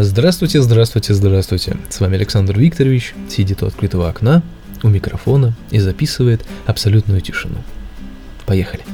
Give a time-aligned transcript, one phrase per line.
[0.00, 1.76] Здравствуйте, здравствуйте, здравствуйте.
[1.88, 4.44] С вами Александр Викторович, сидит у открытого окна,
[4.84, 7.56] у микрофона и записывает абсолютную тишину.
[8.46, 8.84] Поехали.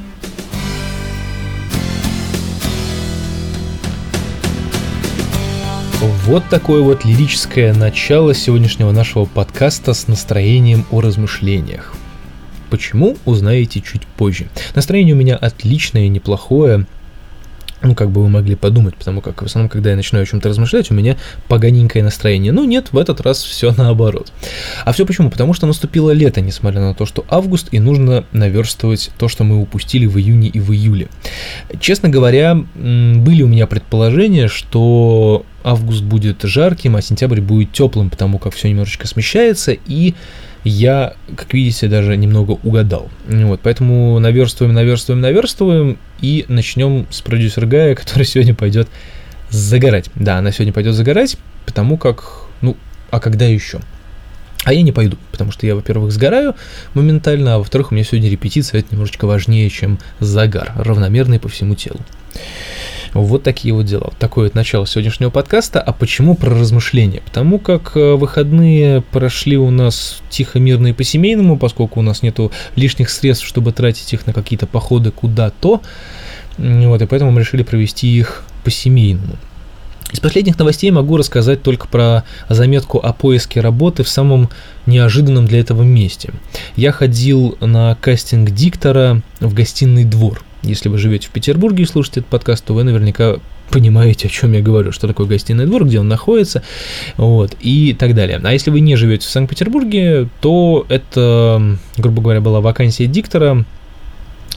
[6.25, 11.93] Вот такое вот лирическое начало сегодняшнего нашего подкаста с настроением о размышлениях.
[12.71, 14.49] Почему, узнаете чуть позже.
[14.75, 16.87] Настроение у меня отличное, неплохое,
[17.84, 20.48] ну, как бы вы могли подумать, потому как в основном, когда я начинаю о чем-то
[20.48, 21.16] размышлять, у меня
[21.48, 22.52] поганенькое настроение.
[22.52, 24.33] Ну, нет, в этот раз все наоборот.
[24.84, 25.30] А все почему?
[25.30, 29.61] Потому что наступило лето, несмотря на то, что август, и нужно наверстывать то, что мы
[29.61, 31.09] упустили в июне и в июле.
[31.80, 38.39] Честно говоря, были у меня предположения, что август будет жарким, а сентябрь будет теплым, потому
[38.39, 40.14] как все немножечко смещается, и
[40.65, 43.11] я, как видите, даже немного угадал.
[43.29, 48.89] Вот, поэтому наверстываем, наверстываем, наверстываем, и начнем с продюсера Гая, который сегодня пойдет
[49.51, 50.11] загорать.
[50.15, 52.77] Да, она сегодня пойдет загорать, потому как, ну,
[53.11, 53.81] а когда еще?
[54.65, 56.55] А я не пойду, потому что я, во-первых, сгораю
[56.95, 61.75] моментально, а во-вторых, у меня сегодня репетиция, это немножечко важнее, чем загар, равномерный по всему
[61.75, 62.01] телу.
[63.15, 64.12] Вот такие вот дела.
[64.19, 65.81] Такое вот начало сегодняшнего подкаста.
[65.81, 67.23] А почему про размышления?
[67.25, 72.51] Потому как э, выходные прошли у нас тихо, мирно и по-семейному, поскольку у нас нету
[72.75, 75.81] лишних средств, чтобы тратить их на какие-то походы куда-то.
[76.59, 79.37] Вот, и поэтому мы решили провести их по-семейному.
[80.12, 84.51] Из последних новостей могу рассказать только про заметку о поиске работы в самом
[84.87, 86.33] неожиданном для этого месте.
[86.75, 92.20] Я ходил на кастинг диктора в гостиный двор– если вы живете в Петербурге и слушаете
[92.20, 93.37] этот подкаст, то вы наверняка
[93.70, 96.62] понимаете, о чем я говорю, что такое гостиный двор, где он находится,
[97.17, 98.41] вот, и так далее.
[98.43, 103.65] А если вы не живете в Санкт-Петербурге, то это, грубо говоря, была вакансия диктора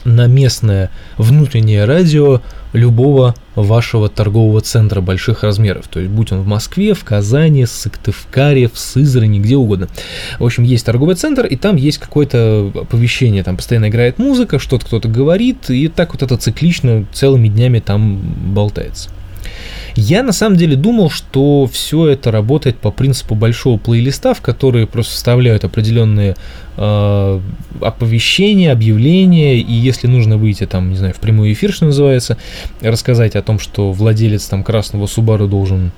[0.04, 2.40] на местное внутреннее радио
[2.72, 5.88] любого вашего торгового центра больших размеров.
[5.88, 9.88] То есть, будь он в Москве, в Казани, в Сыктывкаре, в Сызрани, где угодно.
[10.38, 14.86] В общем, есть торговый центр, и там есть какое-то оповещение, там постоянно играет музыка, что-то
[14.86, 18.18] кто-то говорит, и так вот это циклично целыми днями там
[18.54, 19.10] болтается.
[20.00, 24.86] Я на самом деле думал, что все это работает по принципу большого плейлиста, в который
[24.86, 26.36] просто вставляют определенные
[26.76, 27.40] э,
[27.80, 32.38] оповещения, объявления, и если нужно выйти там, не знаю, в прямой эфир, что называется,
[32.80, 35.90] рассказать о том, что владелец там красного Субару должен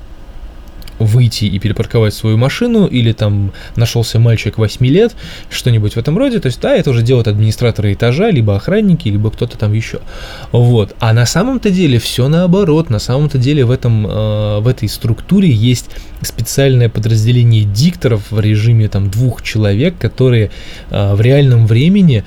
[1.00, 5.16] выйти и перепарковать свою машину, или там нашелся мальчик 8 лет,
[5.50, 6.38] что-нибудь в этом роде.
[6.38, 10.00] То есть, да, это уже делают администраторы этажа, либо охранники, либо кто-то там еще.
[10.52, 10.94] Вот.
[11.00, 12.90] А на самом-то деле все наоборот.
[12.90, 15.90] На самом-то деле в, этом, э, в этой структуре есть
[16.22, 20.50] специальное подразделение дикторов в режиме там двух человек, которые
[20.90, 22.24] э, в реальном времени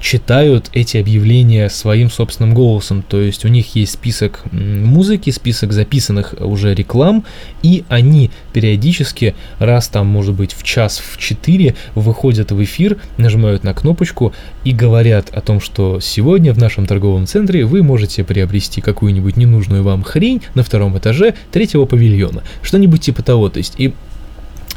[0.00, 3.02] читают эти объявления своим собственным голосом.
[3.02, 7.24] То есть у них есть список музыки, список записанных уже реклам,
[7.62, 13.64] и они периодически, раз там, может быть, в час, в четыре, выходят в эфир, нажимают
[13.64, 14.32] на кнопочку
[14.64, 19.82] и говорят о том, что сегодня в нашем торговом центре вы можете приобрести какую-нибудь ненужную
[19.82, 22.42] вам хрень на втором этаже третьего павильона.
[22.62, 23.48] Что-нибудь типа того.
[23.48, 23.92] То есть и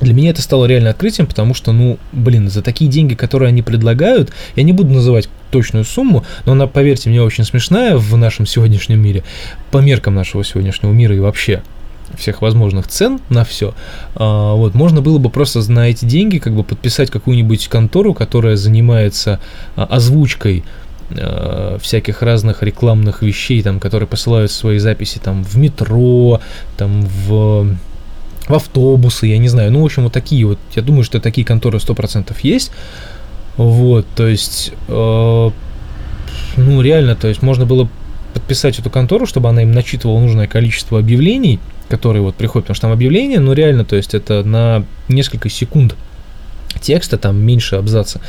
[0.04, 3.62] для меня это стало реально открытием, потому что, ну, блин, за такие деньги, которые они
[3.62, 8.46] предлагают, я не буду называть точную сумму, но она, поверьте мне, очень смешная в нашем
[8.46, 9.24] сегодняшнем мире,
[9.72, 11.64] по меркам нашего сегодняшнего мира и вообще
[12.18, 13.74] всех возможных цен на все,
[14.16, 18.56] а, вот, можно было бы просто на эти деньги как бы подписать какую-нибудь контору, которая
[18.56, 19.40] занимается
[19.76, 20.64] а, озвучкой
[21.12, 26.42] а, всяких разных рекламных вещей, там, которые посылают свои записи там в метро,
[26.78, 27.76] там в
[28.48, 31.46] в автобусы, я не знаю, ну, в общем, вот такие вот, я думаю, что такие
[31.46, 32.72] конторы 100% есть,
[33.58, 35.52] вот, то есть, э,
[36.58, 37.88] ну, реально, то есть, можно было
[38.34, 42.82] подписать эту контору, чтобы она им начитывала нужное количество объявлений, которые вот приходят, потому что
[42.84, 45.96] там объявления, ну, реально, то есть, это на несколько секунд
[46.82, 48.20] текста, там меньше абзаца,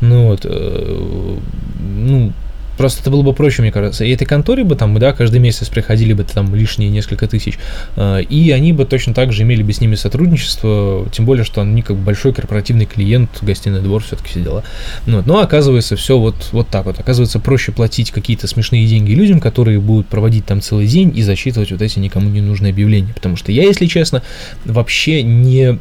[0.00, 1.38] ну, вот, э,
[1.80, 2.32] ну,
[2.78, 4.04] Просто это было бы проще, мне кажется.
[4.04, 7.58] И этой конторе бы там, да, каждый месяц приходили бы там лишние несколько тысяч,
[7.96, 11.60] а, и они бы точно так же имели бы с ними сотрудничество, тем более, что
[11.60, 14.64] они как большой корпоративный клиент, гостиный двор, все-таки все дела.
[15.06, 17.00] Ну, но оказывается, все вот, вот так вот.
[17.00, 21.72] Оказывается, проще платить какие-то смешные деньги людям, которые будут проводить там целый день и зачитывать
[21.72, 23.12] вот эти никому не нужные объявления.
[23.12, 24.22] Потому что я, если честно,
[24.64, 25.80] вообще не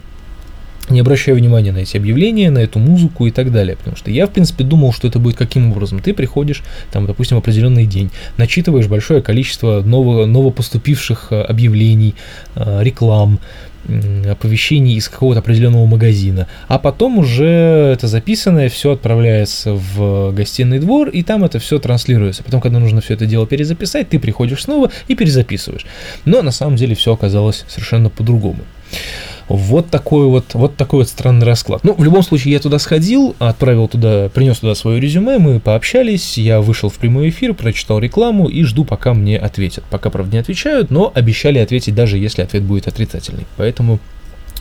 [0.89, 3.75] не обращаю внимания на эти объявления, на эту музыку и так далее.
[3.75, 6.00] Потому что я, в принципе, думал, что это будет каким образом.
[6.00, 12.16] Ты приходишь, там, допустим, в определенный день, начитываешь большое количество ново, новопоступивших э, объявлений,
[12.56, 13.39] э, реклам,
[14.30, 17.45] оповещений из какого-то определенного магазина, а потом уже
[17.94, 22.44] это записанное все отправляется в гостиный двор, и там это все транслируется.
[22.44, 25.86] Потом, когда нужно все это дело перезаписать, ты приходишь снова и перезаписываешь.
[26.25, 28.60] Но на самом деле все оказалось совершенно по-другому.
[29.49, 31.83] Вот такой вот, вот такой вот странный расклад.
[31.83, 36.38] Ну, в любом случае, я туда сходил, отправил туда, принес туда свое резюме, мы пообщались,
[36.38, 39.83] я вышел в прямой эфир, прочитал рекламу и жду, пока мне ответят.
[39.89, 43.45] Пока, правда, не отвечают, но обещали ответить, даже если ответ будет отрицательный.
[43.55, 43.99] Поэтому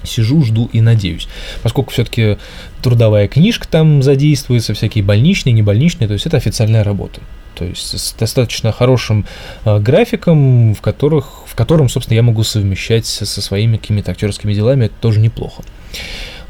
[0.06, 1.28] сижу, жду и надеюсь.
[1.62, 2.38] Поскольку все-таки
[2.82, 7.20] трудовая книжка там задействуется, всякие больничные, небольничные, то есть это официальная работа.
[7.54, 9.24] То есть с достаточно хорошим
[9.64, 14.52] э, графиком, в, которых, в котором, собственно, я могу совмещать со, со своими какими-то актерскими
[14.52, 15.62] делами, это тоже неплохо.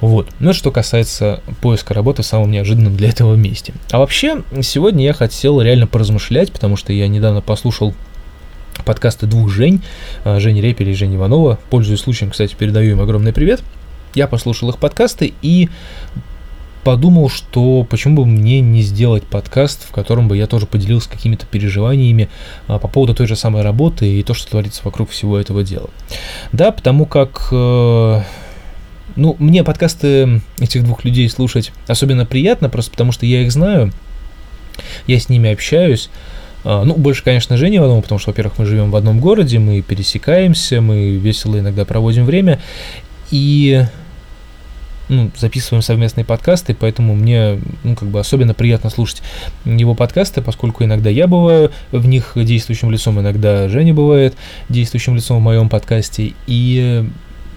[0.00, 0.29] Вот.
[0.41, 3.73] Ну, что касается поиска работы в самом неожиданном для этого месте.
[3.91, 7.94] А вообще, сегодня я хотел реально поразмышлять, потому что я недавно послушал
[8.86, 9.82] подкасты двух Жень,
[10.24, 11.58] э, Жени Репель и Жени Иванова.
[11.68, 13.62] Пользуясь случаем, кстати, передаю им огромный привет.
[14.14, 15.68] Я послушал их подкасты и
[16.84, 21.44] подумал, что почему бы мне не сделать подкаст, в котором бы я тоже поделился какими-то
[21.44, 22.30] переживаниями
[22.68, 25.90] а, по поводу той же самой работы и то, что творится вокруг всего этого дела.
[26.52, 27.48] Да, потому как...
[27.50, 28.22] Э,
[29.16, 33.92] ну, мне подкасты этих двух людей слушать особенно приятно, просто потому что я их знаю,
[35.08, 36.08] я с ними общаюсь.
[36.68, 39.80] А, ну, больше, конечно, Женя Иванова, потому что, во-первых, мы живем в одном городе, мы
[39.82, 42.58] пересекаемся, мы весело иногда проводим время.
[43.30, 43.84] И
[45.08, 49.22] ну, записываем совместные подкасты, поэтому мне ну, как бы особенно приятно слушать
[49.64, 54.34] его подкасты, поскольку иногда я бываю в них действующим лицом, иногда Женя бывает
[54.69, 57.08] действующим лицом в моем подкасте, и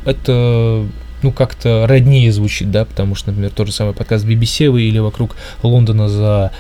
[0.06, 0.86] это
[1.24, 5.36] ну, как-то роднее звучит, да, потому что, например, тот же самый подкаст BBC или «Вокруг
[5.64, 6.52] Лондона за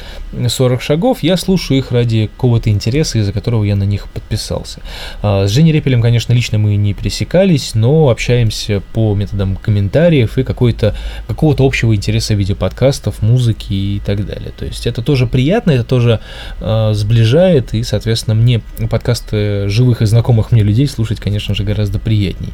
[0.48, 4.82] 40 шагов», я слушаю их ради какого-то интереса, из-за которого я на них подписался.
[5.22, 10.44] А, с Женей Репелем, конечно, лично мы не пересекались, но общаемся по методам комментариев и
[10.44, 10.96] какой-то,
[11.28, 14.52] какого-то общего интереса в виде подкастов, музыки и так далее.
[14.58, 16.20] То есть это тоже приятно, это тоже
[16.60, 22.00] э, сближает, и, соответственно, мне подкасты живых и знакомых мне людей слушать, конечно же, гораздо
[22.00, 22.54] приятней.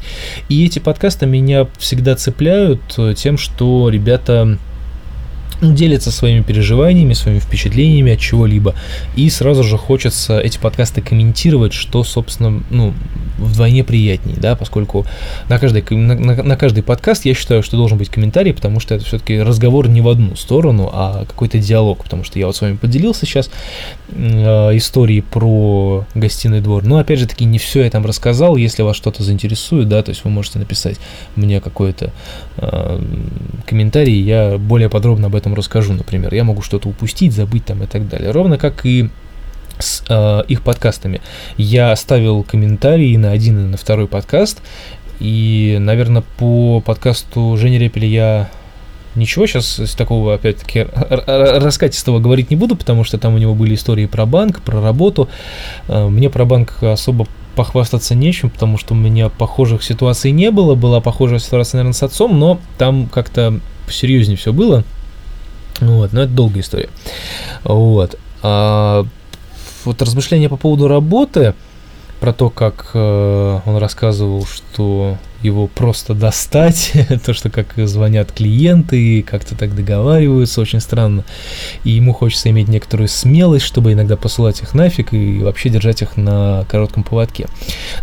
[0.50, 4.58] И эти подкасты меня всегда всегда цепляют э, тем, что ребята
[5.62, 8.76] делятся своими переживаниями, своими впечатлениями от чего-либо.
[9.16, 12.94] И сразу же хочется эти подкасты комментировать, что, собственно, ну,
[13.38, 15.06] вдвойне приятнее, да, поскольку
[15.50, 19.06] на каждый, на, на каждый подкаст я считаю, что должен быть комментарий, потому что это
[19.06, 22.78] все-таки разговор не в одну сторону, а какой-то диалог, потому что я вот с вами
[22.78, 23.50] поделился сейчас
[24.10, 28.84] э, историей про гостиный двор, но опять же таки не все я там рассказал, если
[28.84, 30.98] вас что-то заинтересует, да, то есть вы можете написать
[31.36, 32.12] мне какой-то
[32.58, 33.02] э,
[33.66, 37.86] комментарий, я более подробно об этом расскажу, например, я могу что-то упустить, забыть там и
[37.86, 39.10] так далее, ровно как и
[39.78, 41.22] с э, их подкастами.
[41.58, 44.62] Я оставил комментарии на один и на второй подкаст,
[45.20, 48.50] и, наверное, по подкасту Жени Репеля я
[49.16, 54.06] ничего сейчас такого, опять-таки, раскатистого говорить не буду, потому что там у него были истории
[54.06, 55.30] про банк, про работу.
[55.88, 60.76] Э, мне про банк особо похвастаться нечем, потому что у меня похожих ситуаций не было.
[60.76, 63.60] Была похожая ситуация, наверное, с отцом, но там как-то
[63.90, 64.84] серьезнее все было.
[65.80, 66.90] Вот, но это долгая история.
[67.64, 68.18] Вот.
[68.42, 69.06] А
[69.84, 71.54] вот размышления по поводу работы,
[72.20, 76.94] про то, как э, он рассказывал, что его просто достать,
[77.26, 81.24] то, что как звонят клиенты, как-то так договариваются, очень странно.
[81.84, 86.18] И ему хочется иметь некоторую смелость, чтобы иногда посылать их нафиг и вообще держать их
[86.18, 87.48] на коротком поводке.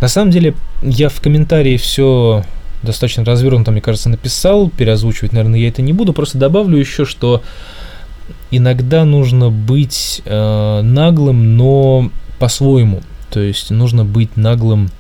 [0.01, 2.45] На самом деле, я в комментарии все
[2.83, 7.43] достаточно развернуто, мне кажется, написал, переозвучивать, наверное, я это не буду, просто добавлю еще, что
[8.51, 13.03] иногда нужно быть э, наглым, но по-своему.
[13.31, 14.91] То есть нужно быть наглым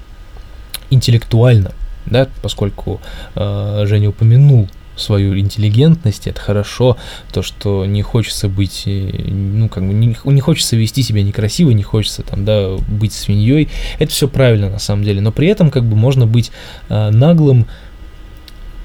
[0.91, 1.73] интеллектуально,
[2.07, 3.01] да, поскольку
[3.35, 4.69] э, Женя упомянул
[5.03, 6.97] свою интеллигентность, это хорошо,
[7.33, 11.71] то, что не хочется быть, э, ну, как бы, не, не хочется вести себя некрасиво,
[11.71, 13.69] не хочется, там, да, быть свиньей,
[13.99, 16.51] это все правильно, на самом деле, но при этом, как бы, можно быть
[16.89, 17.67] э, наглым,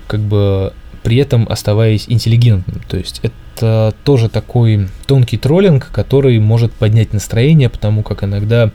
[0.07, 6.37] как бы, при этом оставаясь интеллигентным, то есть это это тоже такой тонкий троллинг, который
[6.39, 8.71] может поднять настроение, потому как иногда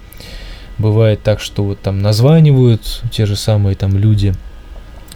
[0.78, 4.34] бывает так, что вот там названивают те же самые там люди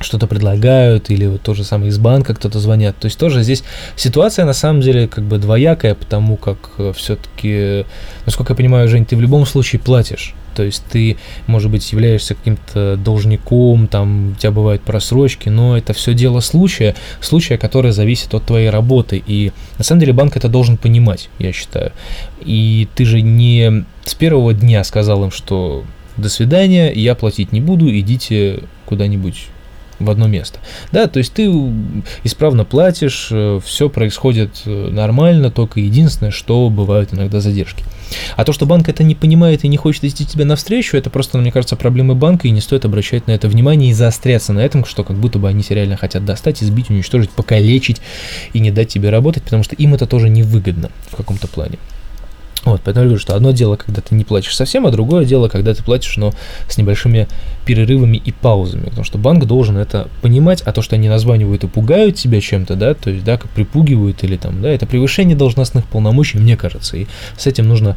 [0.00, 2.96] что-то предлагают, или вот то же самое из банка кто-то звонят.
[2.98, 3.64] То есть тоже здесь
[3.96, 7.84] ситуация на самом деле как бы двоякая, потому как э, все-таки,
[8.24, 10.34] насколько я понимаю, Жень, ты в любом случае платишь.
[10.56, 15.92] То есть ты, может быть, являешься каким-то должником, там у тебя бывают просрочки, но это
[15.92, 19.22] все дело случая, случая, который зависит от твоей работы.
[19.26, 21.92] И на самом деле банк это должен понимать, я считаю.
[22.40, 25.84] И ты же не с первого дня сказал им, что
[26.16, 29.48] до свидания, я платить не буду, идите куда-нибудь
[29.98, 30.58] в одно место.
[30.92, 31.50] Да, то есть ты
[32.24, 37.84] исправно платишь, э, все происходит э, нормально, только единственное, что бывают иногда задержки.
[38.36, 41.38] А то, что банк это не понимает и не хочет идти тебе навстречу, это просто,
[41.38, 44.84] мне кажется, проблемы банка, и не стоит обращать на это внимание и заостряться на этом,
[44.84, 48.00] что как будто бы они реально хотят достать, избить, уничтожить, покалечить
[48.52, 51.78] и не дать тебе работать, потому что им это тоже невыгодно в каком-то плане.
[52.66, 55.48] Вот, поэтому я говорю, что одно дело, когда ты не платишь совсем, а другое дело,
[55.48, 56.32] когда ты платишь, но
[56.68, 57.28] с небольшими
[57.64, 61.68] перерывами и паузами, потому что банк должен это понимать, а то, что они названивают и
[61.68, 65.86] пугают тебя чем-то, да, то есть, да, как припугивают или там, да, это превышение должностных
[65.86, 67.06] полномочий, мне кажется, и
[67.38, 67.96] с этим нужно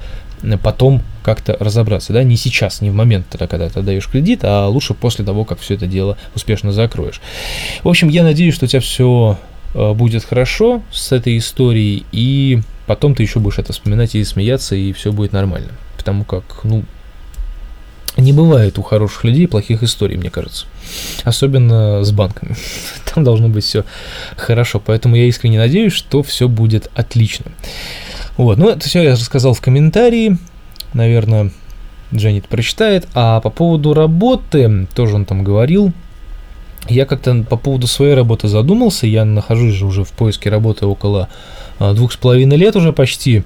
[0.61, 4.67] потом как-то разобраться, да, не сейчас, не в момент, тогда, когда ты даешь кредит, а
[4.67, 7.21] лучше после того, как все это дело успешно закроешь.
[7.83, 9.39] В общем, я надеюсь, что у тебя все
[9.73, 14.75] э, будет хорошо с этой историей, и потом ты еще будешь это вспоминать и смеяться,
[14.75, 15.69] и все будет нормально.
[15.95, 16.83] Потому как, ну,
[18.17, 20.65] не бывает у хороших людей плохих историй, мне кажется.
[21.23, 22.55] Особенно с банками.
[23.13, 23.85] Там должно быть все
[24.37, 24.81] хорошо.
[24.83, 27.51] Поэтому я искренне надеюсь, что все будет отлично.
[28.37, 30.39] Вот, ну это все я рассказал в комментарии.
[30.93, 31.51] Наверное,
[32.11, 33.07] Дженнит прочитает.
[33.13, 35.93] А по поводу работы, тоже он там говорил.
[36.89, 39.07] Я как-то по поводу своей работы задумался.
[39.07, 41.29] Я нахожусь же уже в поиске работы около
[41.77, 43.43] а, двух с половиной лет уже почти.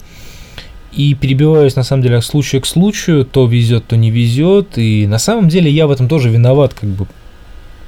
[0.94, 4.78] И перебиваюсь, на самом деле, от случая к случаю, то везет, то не везет.
[4.78, 7.08] И на самом деле я в этом тоже виноват, как бы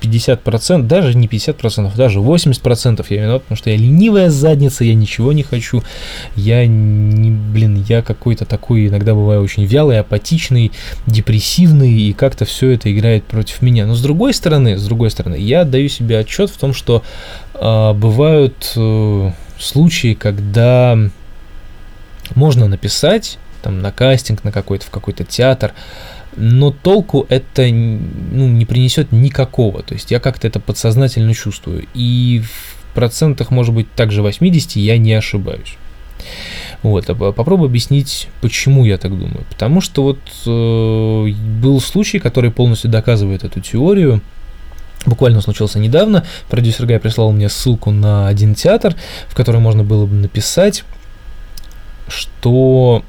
[0.05, 5.33] 50%, даже не 50%, даже 80% я виноват, потому что я ленивая задница, я ничего
[5.33, 5.83] не хочу,
[6.35, 10.71] я, не, блин, я какой-то такой, иногда бываю очень вялый, апатичный,
[11.07, 13.85] депрессивный, и как-то все это играет против меня.
[13.85, 17.03] Но с другой стороны, с другой стороны, я даю себе отчет в том, что
[17.53, 20.97] э, бывают э, случаи, когда
[22.33, 25.73] можно написать там на кастинг, на какой-то, в какой-то театр,
[26.35, 29.83] но толку это ну, не принесет никакого.
[29.83, 31.87] То есть я как-то это подсознательно чувствую.
[31.93, 35.77] И в процентах, может быть, также 80 я не ошибаюсь.
[36.83, 39.43] Вот, а попробую объяснить, почему я так думаю.
[39.49, 44.21] Потому что вот э, был случай, который полностью доказывает эту теорию.
[45.05, 46.25] Буквально случился недавно.
[46.49, 48.95] Продюсер Гай прислал мне ссылку на один театр,
[49.27, 50.83] в который можно было бы написать,
[52.07, 53.03] что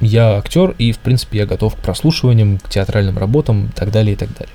[0.00, 4.12] я актер, и, в принципе, я готов к прослушиваниям, к театральным работам и так далее,
[4.14, 4.54] и так далее.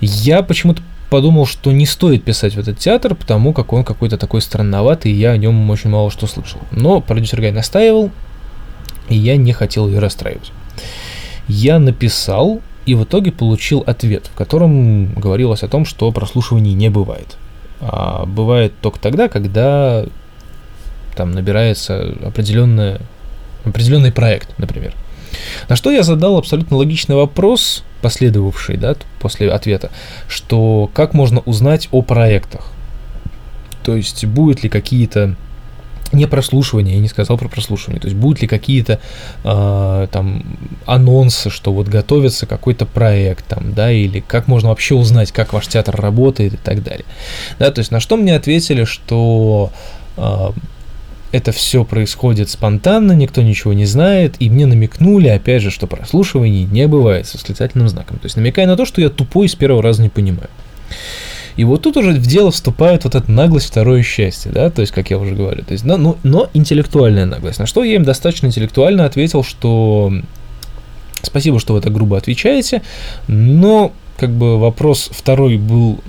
[0.00, 4.40] Я почему-то подумал, что не стоит писать в этот театр, потому как он какой-то такой
[4.40, 6.60] странноватый, и я о нем очень мало что слышал.
[6.70, 8.10] Но продюсер Гай настаивал,
[9.08, 10.52] и я не хотел ее расстраивать.
[11.48, 16.88] Я написал, и в итоге получил ответ, в котором говорилось о том, что прослушиваний не
[16.88, 17.36] бывает.
[17.80, 20.04] А бывает только тогда, когда
[21.16, 23.00] там набирается определенная
[23.66, 24.94] определенный проект, например.
[25.68, 29.90] На что я задал абсолютно логичный вопрос, последовавший да, после ответа,
[30.28, 32.68] что как можно узнать о проектах?
[33.82, 35.36] То есть будут ли какие-то
[36.12, 39.00] не прослушивания, я не сказал про прослушивание, то есть будут ли какие-то
[39.44, 40.44] э, там
[40.86, 45.66] анонсы, что вот готовится какой-то проект там, да, или как можно вообще узнать, как ваш
[45.66, 47.04] театр работает и так далее.
[47.58, 49.72] Да, то есть на что мне ответили, что
[50.16, 50.50] э,
[51.32, 56.64] это все происходит спонтанно, никто ничего не знает, и мне намекнули, опять же, что прослушиваний
[56.64, 58.18] не бывает с восклицательным знаком.
[58.18, 60.48] То есть намекая на то, что я тупой с первого раза не понимаю.
[61.56, 64.92] И вот тут уже в дело вступает вот эта наглость, второе счастье, да, то есть,
[64.92, 67.58] как я уже говорю, то есть, но, но, но интеллектуальная наглость.
[67.58, 70.12] На что я им достаточно интеллектуально ответил, что
[71.22, 72.82] спасибо, что вы так грубо отвечаете,
[73.26, 76.00] но как бы вопрос второй был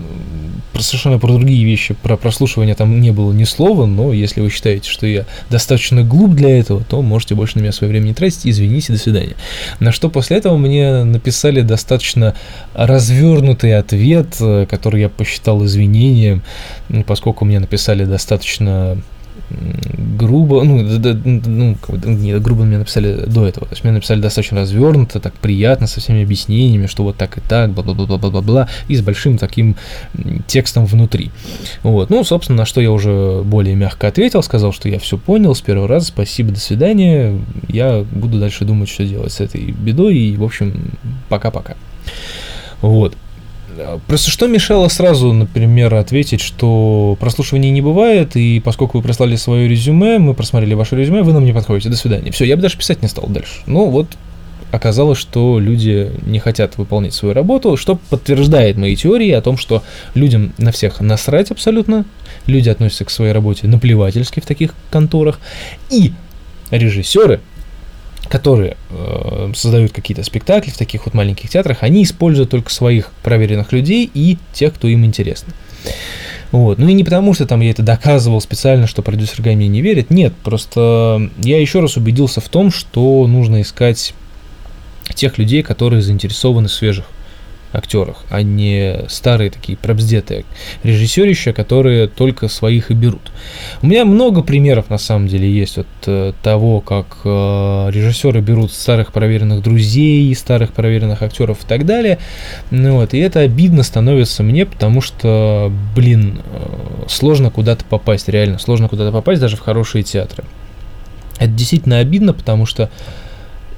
[0.73, 4.49] про совершенно про другие вещи, про прослушивание там не было ни слова, но если вы
[4.49, 8.13] считаете, что я достаточно глуп для этого, то можете больше на меня свое время не
[8.13, 9.35] тратить, извините, до свидания.
[9.79, 12.35] На что после этого мне написали достаточно
[12.73, 16.43] развернутый ответ, э, который я посчитал извинением,
[17.07, 18.97] поскольку мне написали достаточно
[19.49, 24.59] грубо, ну, да, ну не грубо мне написали до этого, то есть мне написали достаточно
[24.59, 29.37] развернуто, так приятно, со всеми объяснениями, что вот так и так, бла-бла-бла-бла-бла-бла, и с большим
[29.37, 29.75] таким
[30.47, 31.31] текстом внутри.
[31.83, 35.55] Вот, ну, собственно, на что я уже более мягко ответил, сказал, что я все понял
[35.55, 37.39] с первого раза, спасибо, до свидания,
[37.69, 40.91] я буду дальше думать, что делать с этой бедой, и, в общем,
[41.29, 41.75] пока-пока.
[42.81, 43.15] Вот.
[44.07, 49.67] Просто что мешало сразу, например, ответить, что прослушивания не бывает, и поскольку вы прислали свое
[49.67, 52.31] резюме, мы просмотрели ваше резюме, вы нам не подходите, до свидания.
[52.31, 53.61] Все, я бы даже писать не стал дальше.
[53.65, 54.07] Ну вот,
[54.71, 59.83] оказалось, что люди не хотят выполнять свою работу, что подтверждает мои теории о том, что
[60.13, 62.05] людям на всех насрать абсолютно,
[62.45, 65.39] люди относятся к своей работе наплевательски в таких конторах,
[65.89, 66.13] и
[66.71, 67.39] режиссеры
[68.27, 73.71] которые э, создают какие-то спектакли в таких вот маленьких театрах, они используют только своих проверенных
[73.71, 75.53] людей и тех, кто им интересны.
[76.51, 76.77] Вот.
[76.77, 79.81] Ну и не потому, что там я это доказывал специально, что продюсер Гай мне не
[79.81, 80.09] верит.
[80.09, 84.13] Нет, просто я еще раз убедился в том, что нужно искать
[85.13, 87.05] тех людей, которые заинтересованы в свежих
[87.77, 90.45] актерах, а не старые такие пробздетые
[90.83, 93.31] режиссерища, которые только своих и берут.
[93.81, 98.71] У меня много примеров на самом деле есть от э, того, как э, режиссеры берут
[98.71, 102.17] старых проверенных друзей, старых проверенных актеров и так далее.
[102.71, 108.57] Ну, вот, и это обидно становится мне, потому что, блин, э, сложно куда-то попасть, реально
[108.57, 110.43] сложно куда-то попасть, даже в хорошие театры.
[111.37, 112.89] Это действительно обидно, потому что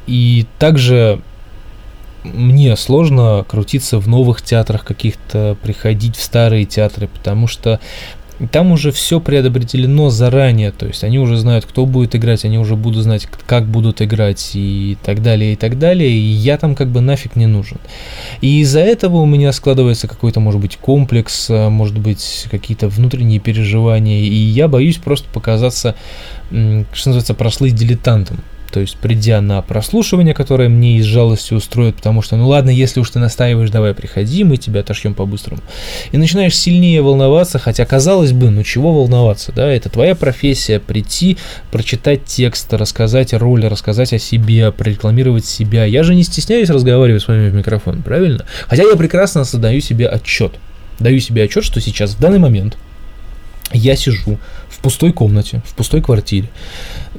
[0.08, 1.22] и также
[2.24, 7.80] мне сложно крутиться в новых театрах каких-то, приходить в старые театры, потому что
[8.52, 12.76] там уже все предопределено заранее, то есть они уже знают, кто будет играть, они уже
[12.76, 16.88] будут знать, как будут играть и так далее, и так далее, и я там как
[16.88, 17.80] бы нафиг не нужен.
[18.40, 23.40] И из-за этого у меня складывается какой-то, может быть, комплекс, а, может быть, какие-то внутренние
[23.40, 25.96] переживания, и я боюсь просто показаться,
[26.50, 28.38] что называется, прослыть дилетантом.
[28.72, 33.00] То есть, придя на прослушивание, которое мне из жалости устроит, потому что, ну ладно, если
[33.00, 35.62] уж ты настаиваешь, давай приходи, мы тебя отошьем по-быстрому.
[36.12, 41.38] И начинаешь сильнее волноваться, хотя, казалось бы, ну чего волноваться, да, это твоя профессия, прийти,
[41.72, 45.86] прочитать текст, рассказать роль, рассказать о себе, прорекламировать себя.
[45.86, 48.46] Я же не стесняюсь разговаривать с вами в микрофон, правильно?
[48.68, 50.54] Хотя я прекрасно создаю себе отчет.
[51.00, 52.78] Даю себе отчет, что сейчас, в данный момент,
[53.74, 54.38] я сижу
[54.70, 56.50] в пустой комнате, в пустой квартире,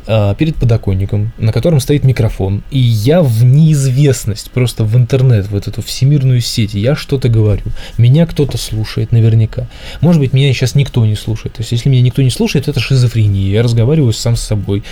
[0.06, 5.54] а, перед подоконником, на котором стоит микрофон, и я в неизвестность, просто в интернет, в
[5.54, 7.62] эту всемирную сеть, я что-то говорю,
[7.98, 9.68] меня кто-то слушает наверняка.
[10.00, 11.54] Может быть, меня сейчас никто не слушает.
[11.54, 14.82] То есть, если меня никто не слушает, это шизофрения, я разговариваю сам с собой.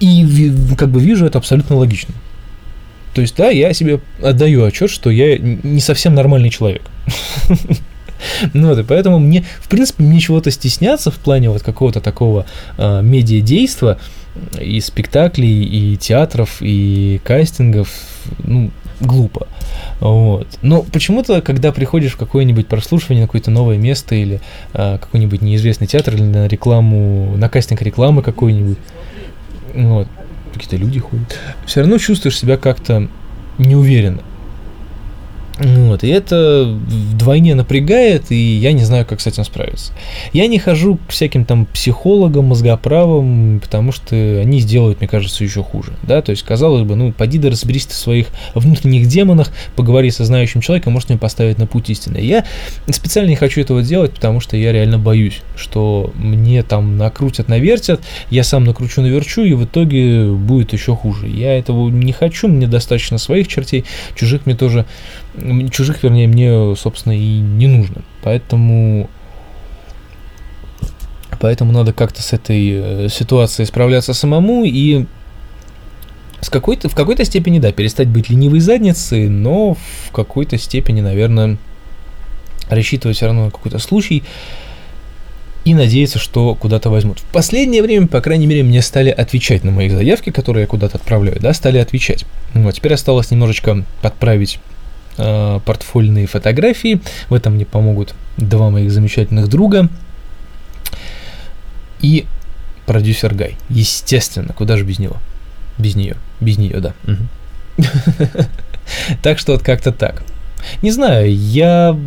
[0.00, 2.14] И как бы вижу это абсолютно логично.
[3.14, 6.82] То есть, да, я себе отдаю отчет, что я не совсем нормальный человек.
[8.52, 12.46] Ну вот, и поэтому мне, в принципе, мне чего-то стесняться в плане вот какого-то такого
[12.78, 13.98] э, медиадейства
[14.60, 17.88] и спектаклей, и театров, и кастингов,
[18.38, 18.70] ну,
[19.00, 19.46] глупо.
[20.00, 20.46] Вот.
[20.62, 24.40] Но почему-то, когда приходишь в какое-нибудь прослушивание на какое-то новое место или
[24.72, 28.78] а, какой-нибудь неизвестный театр или на рекламу, на кастинг рекламы какой-нибудь,
[29.74, 30.08] вот,
[30.52, 33.08] какие-то люди ходят, все равно чувствуешь себя как-то
[33.58, 34.22] неуверенно.
[35.58, 39.92] Вот, и это вдвойне напрягает, и я не знаю, как с этим справиться.
[40.34, 45.62] Я не хожу к всяким там психологам, мозгоправам, потому что они сделают, мне кажется, еще
[45.62, 45.92] хуже.
[46.02, 46.20] Да?
[46.20, 50.60] То есть, казалось бы, ну, поди да разберись в своих внутренних демонах, поговори со знающим
[50.60, 52.18] человеком, может, мне поставить на путь истины.
[52.18, 52.44] Я
[52.90, 58.02] специально не хочу этого делать, потому что я реально боюсь, что мне там накрутят, навертят,
[58.30, 61.28] я сам накручу, наверчу, и в итоге будет еще хуже.
[61.28, 64.84] Я этого не хочу, мне достаточно своих чертей, чужих мне тоже
[65.70, 68.02] чужих, вернее, мне, собственно, и не нужно.
[68.22, 69.08] Поэтому
[71.40, 75.06] Поэтому надо как-то с этой э, ситуацией справляться самому и
[76.40, 81.58] с какой-то, в какой-то степени, да, перестать быть ленивой задницей, но в какой-то степени, наверное,
[82.68, 84.22] рассчитывать все равно на какой-то случай
[85.64, 87.18] и надеяться, что куда-то возьмут.
[87.18, 90.98] В последнее время, по крайней мере, мне стали отвечать на мои заявки, которые я куда-то
[90.98, 92.24] отправляю, да, стали отвечать.
[92.54, 94.60] Вот, теперь осталось немножечко подправить
[95.16, 97.00] э, портфольные фотографии.
[97.28, 99.88] В этом мне помогут два моих замечательных друга.
[102.00, 102.26] И
[102.86, 103.56] продюсер Гай.
[103.68, 105.16] Естественно, куда же без него?
[105.78, 106.16] Без нее.
[106.40, 106.94] Без нее, да.
[109.20, 110.22] Так что вот как-то так.
[110.80, 111.98] Не знаю, я...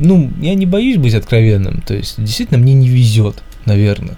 [0.00, 1.82] Ну, я не боюсь быть откровенным.
[1.82, 4.16] То есть, действительно, мне не везет, наверное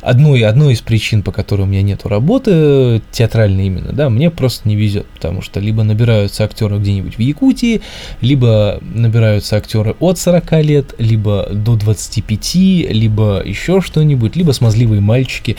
[0.00, 4.68] одной, одной из причин, по которой у меня нету работы, театральной именно, да, мне просто
[4.68, 7.82] не везет, потому что либо набираются актеры где-нибудь в Якутии,
[8.20, 12.54] либо набираются актеры от 40 лет, либо до 25,
[12.90, 15.56] либо еще что-нибудь, либо смазливые мальчики,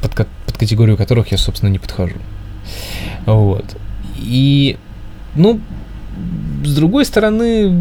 [0.00, 2.16] под, под категорию которых я, собственно, не подхожу.
[3.26, 3.64] Вот.
[4.16, 4.76] И,
[5.34, 5.60] ну,
[6.64, 7.72] с другой стороны,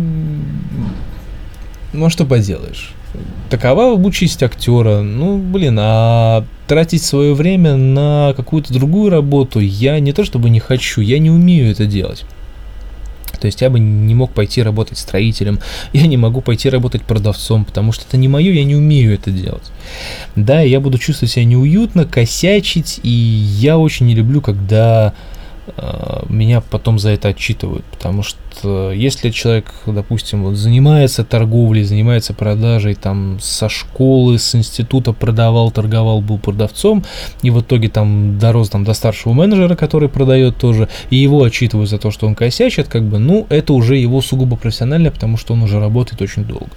[1.93, 2.93] ну, а что поделаешь?
[3.49, 5.01] такова участь актера.
[5.01, 10.59] Ну, блин, а тратить свое время на какую-то другую работу я не то чтобы не
[10.59, 12.25] хочу, я не умею это делать.
[13.39, 15.59] То есть я бы не мог пойти работать строителем,
[15.93, 19.31] я не могу пойти работать продавцом, потому что это не мое, я не умею это
[19.31, 19.71] делать.
[20.35, 25.13] Да, я буду чувствовать себя неуютно, косячить, и я очень не люблю, когда
[25.67, 32.33] э, меня потом за это отчитывают, потому что если человек, допустим, вот занимается торговлей, занимается
[32.33, 37.03] продажей, там со школы, с института продавал, торговал, был продавцом,
[37.41, 41.89] и в итоге там дорос там, до старшего менеджера, который продает тоже, и его отчитывают
[41.89, 45.53] за то, что он косячит, как бы, ну, это уже его сугубо профессионально, потому что
[45.53, 46.69] он уже работает очень долго.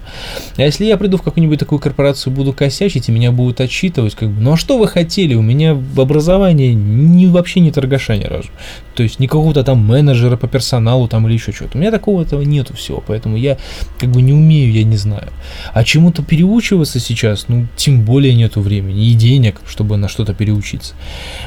[0.57, 4.29] А если я приду в какую-нибудь такую корпорацию, буду косячить, и меня будут отчитывать, как
[4.29, 5.33] бы, ну, а что вы хотели?
[5.33, 8.49] У меня в образовании не, вообще не торгаша ни разу.
[8.95, 11.70] То есть никакого-то там менеджера по персоналу там или еще что-то.
[11.75, 13.57] У меня такого этого нету всего, поэтому я
[13.97, 15.29] как бы не умею, я не знаю.
[15.73, 20.93] А чему-то переучиваться сейчас, ну, тем более нету времени и денег, чтобы на что-то переучиться.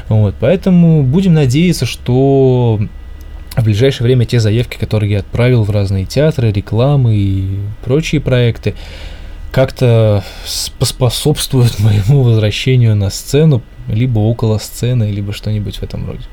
[0.09, 2.79] Вот, поэтому будем надеяться, что
[3.55, 8.75] в ближайшее время те заявки, которые я отправил в разные театры, рекламы и прочие проекты,
[9.51, 10.23] как-то
[10.79, 16.25] поспособствуют моему возвращению на сцену, либо около сцены, либо что-нибудь в этом роде.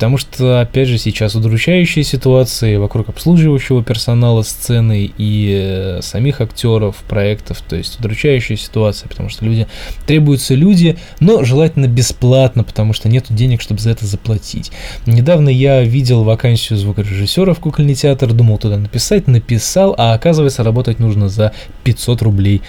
[0.00, 6.96] Потому что, опять же, сейчас удручающие ситуации вокруг обслуживающего персонала сцены и э, самих актеров,
[7.06, 9.66] проектов, то есть удручающая ситуация, потому что люди
[10.06, 14.72] требуются люди, но желательно бесплатно, потому что нет денег, чтобы за это заплатить.
[15.04, 20.98] Недавно я видел вакансию звукорежиссера в кукольный театр, думал туда написать, написал, а оказывается работать
[20.98, 21.52] нужно за
[21.84, 22.62] 500 рублей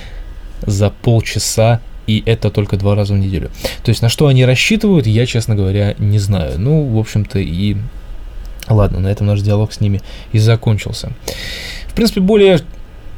[0.67, 3.51] за полчаса и это только два раза в неделю.
[3.83, 6.59] То есть на что они рассчитывают, я, честно говоря, не знаю.
[6.59, 7.77] Ну, в общем-то, и
[8.67, 11.11] ладно, на этом наш диалог с ними и закончился.
[11.87, 12.59] В принципе, более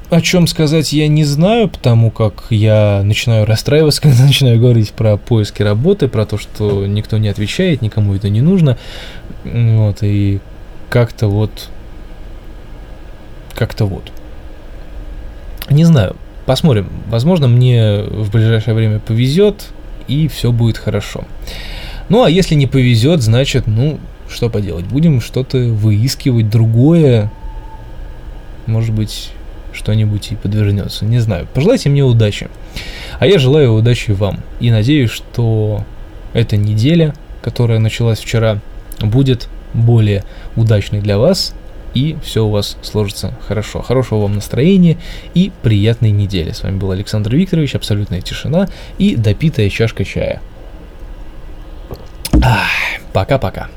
[0.09, 5.17] о чем сказать я не знаю, потому как я начинаю расстраиваться, когда начинаю говорить про
[5.17, 8.77] поиски работы, про то, что никто не отвечает, никому это не нужно.
[9.43, 10.39] Вот, и
[10.89, 11.69] как-то вот...
[13.55, 14.11] Как-то вот.
[15.69, 16.15] Не знаю,
[16.45, 16.89] Посмотрим.
[17.07, 19.69] Возможно, мне в ближайшее время повезет,
[20.07, 21.23] и все будет хорошо.
[22.09, 27.31] Ну, а если не повезет, значит, ну, что поделать, будем что-то выискивать другое.
[28.65, 29.31] Может быть,
[29.71, 31.05] что-нибудь и подвернется.
[31.05, 31.47] Не знаю.
[31.53, 32.49] Пожелайте мне удачи.
[33.19, 34.39] А я желаю удачи вам.
[34.59, 35.83] И надеюсь, что
[36.33, 38.59] эта неделя, которая началась вчера,
[38.99, 40.23] будет более
[40.55, 41.53] удачной для вас
[41.93, 43.81] и все у вас сложится хорошо.
[43.81, 44.97] Хорошего вам настроения
[45.33, 46.51] и приятной недели.
[46.51, 50.41] С вами был Александр Викторович, абсолютная тишина и допитая чашка чая.
[53.13, 53.69] Пока-пока.